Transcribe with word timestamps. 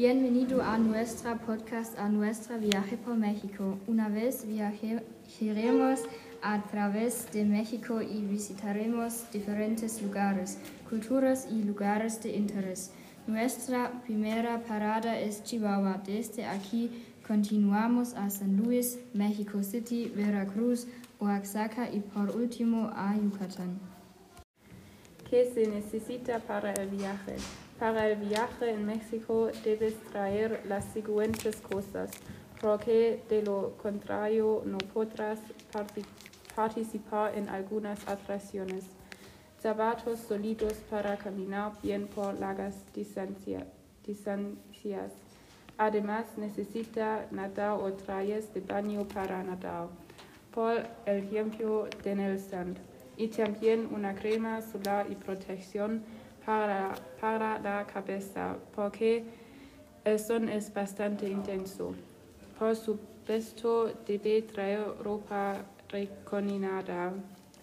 Bienvenido 0.00 0.62
a 0.62 0.78
nuestra 0.78 1.36
podcast, 1.36 1.98
a 1.98 2.08
nuestra 2.08 2.56
viaje 2.56 2.96
por 2.96 3.18
México. 3.18 3.76
Una 3.86 4.08
vez 4.08 4.46
viajaremos 4.46 6.00
a 6.40 6.62
través 6.62 7.30
de 7.32 7.44
México 7.44 8.00
y 8.00 8.22
visitaremos 8.22 9.30
diferentes 9.30 10.00
lugares, 10.00 10.56
culturas 10.88 11.48
y 11.50 11.64
lugares 11.64 12.22
de 12.22 12.34
interés. 12.34 12.92
Nuestra 13.26 14.00
primera 14.00 14.62
parada 14.62 15.20
es 15.20 15.44
Chihuahua. 15.44 16.00
Desde 16.06 16.46
aquí 16.46 16.90
continuamos 17.28 18.14
a 18.14 18.30
San 18.30 18.56
Luis, 18.56 18.98
México 19.12 19.62
City, 19.62 20.10
Veracruz, 20.16 20.86
Oaxaca 21.18 21.90
y 21.92 22.00
por 22.00 22.34
último 22.34 22.90
a 22.94 23.14
Yucatán. 23.16 23.99
¿Qué 25.30 25.48
se 25.54 25.64
necesita 25.68 26.40
para 26.40 26.72
el 26.72 26.88
viaje? 26.88 27.36
Para 27.78 28.08
el 28.08 28.16
viaje 28.18 28.70
en 28.70 28.84
México 28.84 29.48
debes 29.62 29.94
traer 30.10 30.60
las 30.66 30.84
siguientes 30.86 31.54
cosas, 31.60 32.10
porque 32.60 33.22
de 33.28 33.44
lo 33.44 33.76
contrario 33.76 34.62
no 34.66 34.78
podrás 34.78 35.38
participar 36.56 37.38
en 37.38 37.48
algunas 37.48 38.08
atracciones. 38.08 38.86
Zapatos 39.62 40.18
sólidos 40.18 40.74
para 40.90 41.16
caminar 41.16 41.74
bien 41.80 42.08
por 42.08 42.36
largas 42.40 42.74
distancias. 42.92 43.62
Además, 45.78 46.26
necesita 46.38 47.28
nadar 47.30 47.78
o 47.80 47.92
trajes 47.92 48.52
de 48.52 48.62
baño 48.62 49.06
para 49.06 49.44
nadar, 49.44 49.90
por 50.50 50.82
el 51.06 51.18
ejemplo 51.24 51.86
de 52.02 52.16
Nelson, 52.16 52.74
y 53.20 53.28
también 53.28 53.86
una 53.92 54.14
crema 54.14 54.62
solar 54.62 55.06
y 55.10 55.14
protección 55.14 56.02
para, 56.46 56.94
para 57.20 57.58
la 57.58 57.86
cabeza, 57.86 58.56
porque 58.74 59.24
el 60.04 60.18
sol 60.18 60.48
es 60.48 60.72
bastante 60.72 61.28
intenso. 61.28 61.94
Por 62.58 62.74
supuesto, 62.74 63.92
debe 64.06 64.40
traer 64.40 64.80
ropa 65.04 65.58
recombinada 65.90 67.12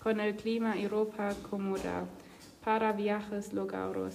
con 0.03 0.19
el 0.19 0.35
clima 0.35 0.77
y 0.77 0.87
ropa 0.87 1.33
cómoda 1.49 2.05
para 2.63 2.91
viajes 2.91 3.51
largos. 3.51 4.13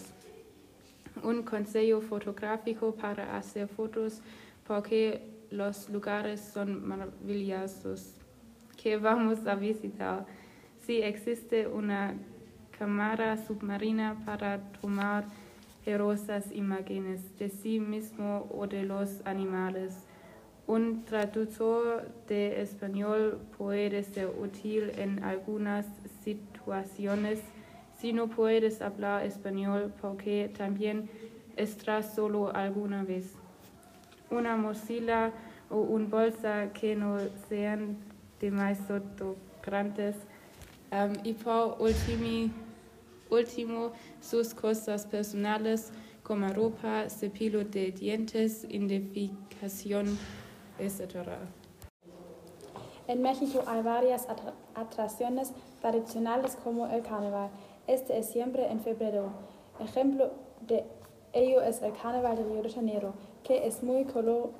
Un 1.24 1.42
consejo 1.42 2.00
fotográfico 2.00 2.94
para 2.94 3.36
hacer 3.36 3.66
fotos 3.66 4.20
porque 4.64 5.20
los 5.50 5.88
lugares 5.90 6.40
son 6.54 6.86
maravillosos 6.86 8.14
que 8.80 8.96
vamos 8.96 9.44
a 9.46 9.56
visitar. 9.56 10.24
Existe 11.00 11.66
una 11.66 12.14
cámara 12.78 13.36
submarina 13.36 14.16
para 14.26 14.60
tomar 14.80 15.24
hermosas 15.86 16.52
imágenes 16.52 17.38
de 17.38 17.48
sí 17.48 17.80
mismo 17.80 18.48
o 18.52 18.66
de 18.66 18.82
los 18.84 19.24
animales. 19.24 19.94
Un 20.66 21.04
traductor 21.04 22.08
de 22.28 22.60
español 22.60 23.40
puede 23.56 24.02
ser 24.02 24.28
útil 24.38 24.92
en 24.96 25.24
algunas 25.24 25.86
situaciones 26.22 27.40
si 27.98 28.12
no 28.12 28.28
puedes 28.28 28.82
hablar 28.82 29.24
español 29.24 29.92
porque 30.00 30.52
también 30.56 31.08
estás 31.56 32.14
solo 32.14 32.54
alguna 32.54 33.02
vez. 33.04 33.34
Una 34.30 34.56
mochila 34.56 35.32
o 35.70 35.78
una 35.78 36.08
bolsa 36.08 36.72
que 36.72 36.96
no 36.96 37.18
sean 37.48 37.96
demasiado 38.40 39.36
grandes 39.64 40.16
um, 40.92 41.12
y 41.24 41.32
por 41.32 41.76
último, 41.80 42.52
último 43.30 43.92
sus 44.20 44.54
cosas 44.54 45.06
personales 45.06 45.90
como 46.22 46.48
ropa, 46.48 47.08
cepillo 47.08 47.64
de 47.64 47.90
dientes, 47.90 48.64
identificación, 48.64 50.18
etc. 50.78 51.28
En 53.08 53.20
México 53.20 53.64
hay 53.66 53.82
varias 53.82 54.28
atracciones 54.74 55.52
tradicionales 55.80 56.56
como 56.62 56.86
el 56.86 57.02
carnaval. 57.02 57.50
Este 57.86 58.18
es 58.18 58.26
siempre 58.26 58.70
en 58.70 58.80
febrero. 58.80 59.32
Ejemplo 59.80 60.30
de 60.60 60.84
ello 61.32 61.60
es 61.62 61.82
el 61.82 61.92
carnaval 61.94 62.36
de 62.36 62.44
Río 62.44 62.62
de 62.62 62.70
Janeiro, 62.70 63.14
que 63.42 63.66
es 63.66 63.82
muy 63.82 64.04
colorido 64.04 64.52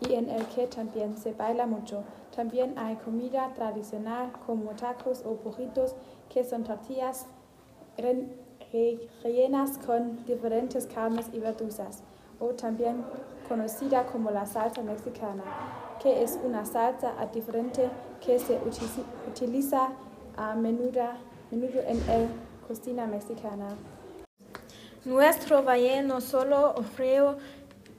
y 0.00 0.14
en 0.14 0.28
el 0.28 0.44
que 0.46 0.66
también 0.66 1.16
se 1.16 1.32
baila 1.32 1.66
mucho. 1.66 2.02
También 2.34 2.76
hay 2.78 2.96
comida 2.96 3.52
tradicional 3.54 4.32
como 4.46 4.70
tacos 4.72 5.22
o 5.24 5.34
burritos, 5.36 5.94
que 6.28 6.42
son 6.42 6.64
tortillas 6.64 7.26
rellenas 9.22 9.78
con 9.78 10.24
diferentes 10.24 10.86
carnes 10.86 11.26
y 11.32 11.38
verduras, 11.38 12.02
o 12.40 12.48
también 12.48 13.04
conocida 13.48 14.04
como 14.06 14.30
la 14.30 14.46
salsa 14.46 14.82
mexicana, 14.82 15.44
que 16.02 16.24
es 16.24 16.38
una 16.44 16.64
salsa 16.64 17.12
diferente 17.32 17.88
que 18.24 18.38
se 18.38 18.58
utiliza 19.28 19.90
a 20.36 20.54
menudo, 20.56 21.04
menudo 21.52 21.80
en 21.86 21.98
la 22.06 22.26
cocina 22.66 23.06
mexicana. 23.06 23.68
Nuestro 25.04 25.62
valle 25.62 26.02
no 26.02 26.20
solo 26.20 26.74
ofrece 26.76 27.36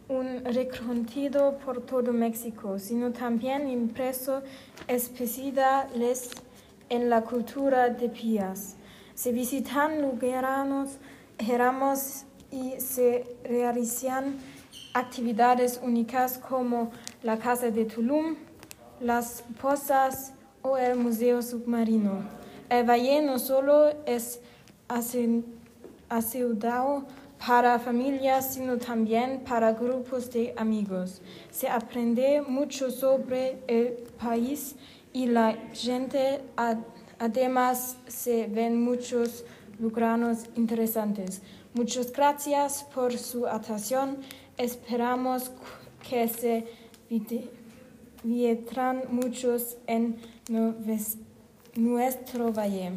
un 0.08 0.44
recorrido 0.46 1.58
por 1.66 1.82
todo 1.82 2.14
México, 2.14 2.78
sino 2.78 3.12
también 3.12 3.68
impreso 3.68 4.44
especialidades 4.88 6.32
en 6.90 7.10
la 7.10 7.22
cultura 7.22 7.90
de 7.90 8.10
Pias. 8.10 8.76
Se 9.16 9.32
visitan 9.32 10.02
lugares 10.02 11.00
hermosos 11.38 12.26
y 12.52 12.80
se 12.80 13.36
realizan 13.44 14.38
actividades 14.94 15.80
únicas 15.84 16.38
como 16.38 16.92
la 17.24 17.38
Casa 17.38 17.72
de 17.72 17.86
Tulum, 17.86 18.36
las 19.02 19.44
Pozas 19.62 20.34
o 20.62 20.78
el 20.78 20.96
Museo 20.98 21.42
Submarino. 21.42 22.24
El 22.70 22.90
valle 22.90 23.22
no 23.22 23.40
solo 23.40 23.94
es 24.06 24.40
asegurado 26.08 27.06
para 27.46 27.78
familias, 27.78 28.56
sino 28.56 28.78
también 28.78 29.42
para 29.48 29.72
grupos 29.74 30.32
de 30.32 30.54
amigos. 30.58 31.22
Se 31.52 31.68
aprende 31.68 32.42
mucho 32.42 32.90
sobre 32.90 33.60
el 33.68 33.94
país 34.20 34.76
y 35.14 35.28
la 35.28 35.54
gente. 35.74 36.42
Además, 37.20 37.98
se 38.08 38.48
ven 38.48 38.82
muchos 38.82 39.46
lugares 39.80 40.50
interesantes. 40.56 41.42
Muchas 41.74 42.12
gracias 42.12 42.84
por 42.94 43.16
su 43.18 43.46
atención. 43.46 44.18
Esperamos 44.58 45.52
que 46.10 46.28
se 46.28 46.66
vieran 48.24 49.04
muchos 49.10 49.78
en 49.86 50.18
nuestro 51.76 52.52
valle. 52.52 52.94